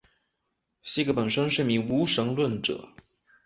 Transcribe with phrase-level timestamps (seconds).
[0.81, 2.89] 席格本身是名无神论者。